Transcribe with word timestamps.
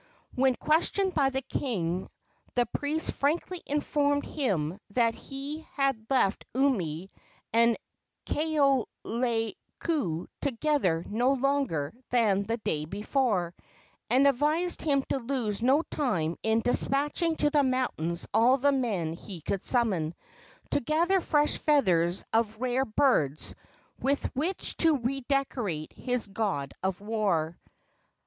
When 0.33 0.55
questioned 0.55 1.13
by 1.13 1.29
the 1.29 1.43
king 1.43 2.09
the 2.55 2.65
priests 2.65 3.11
frankly 3.11 3.61
informed 3.67 4.23
him 4.25 4.79
that 4.89 5.13
they 5.13 5.63
had 5.75 6.07
left 6.09 6.43
Umi 6.55 7.11
and 7.53 7.77
Kaoleioku 8.25 10.25
together 10.41 11.05
no 11.07 11.33
longer 11.33 11.93
than 12.09 12.41
the 12.41 12.57
day 12.57 12.85
before, 12.85 13.53
and 14.09 14.27
advised 14.27 14.81
him 14.81 15.03
to 15.09 15.19
lose 15.19 15.61
no 15.61 15.83
time 15.83 16.35
in 16.41 16.61
despatching 16.61 17.35
to 17.35 17.51
the 17.51 17.61
mountains 17.61 18.27
all 18.33 18.57
the 18.57 18.71
men 18.71 19.13
he 19.13 19.41
could 19.41 19.63
summon, 19.63 20.15
to 20.71 20.79
gather 20.79 21.21
fresh 21.21 21.59
feathers 21.59 22.25
of 22.33 22.59
rare 22.59 22.85
birds 22.85 23.53
with 23.99 24.25
which 24.35 24.75
to 24.77 24.97
redecorate 24.97 25.93
his 25.93 26.25
god 26.25 26.71
of 26.81 27.01
war. 27.01 27.55